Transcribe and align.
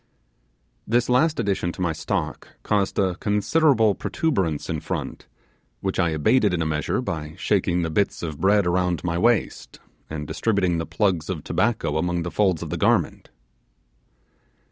This 0.87 1.09
last 1.09 1.39
addition 1.39 1.71
to 1.73 1.81
my 1.83 1.93
stock 1.93 2.47
caused 2.63 2.97
a 2.97 3.17
considerable 3.17 3.93
protuberance 3.93 4.67
in 4.67 4.79
front, 4.79 5.27
which 5.81 5.99
I 5.99 6.09
abated 6.09 6.55
in 6.55 6.61
a 6.63 6.65
measure 6.65 7.03
by 7.03 7.35
shaking 7.37 7.83
the 7.83 7.91
bits 7.91 8.23
of 8.23 8.41
bread 8.41 8.65
around 8.65 9.03
my 9.03 9.19
waist, 9.19 9.79
and 10.09 10.25
distributing 10.25 10.79
the 10.79 10.87
plugs 10.87 11.29
of 11.29 11.43
tobacco 11.43 11.97
among 11.99 12.23
the 12.23 12.31
folds 12.31 12.63
of 12.63 12.71
the 12.71 12.77
garment. 12.77 13.29